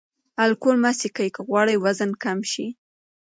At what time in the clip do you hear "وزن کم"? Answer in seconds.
1.83-2.39